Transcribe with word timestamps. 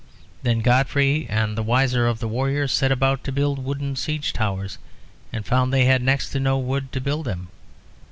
Then 0.41 0.61
Godfrey 0.61 1.27
and 1.29 1.55
the 1.55 1.61
wiser 1.61 2.07
of 2.07 2.17
the 2.17 2.27
warriors 2.27 2.71
set 2.71 2.91
about 2.91 3.23
to 3.23 3.31
build 3.31 3.63
wooden 3.63 3.95
siege 3.95 4.33
towers 4.33 4.79
and 5.31 5.45
found 5.45 5.71
they 5.71 5.85
had 5.85 6.01
next 6.01 6.31
to 6.31 6.39
no 6.39 6.57
wood 6.57 6.91
to 6.93 6.99
build 6.99 7.25
them. 7.27 7.49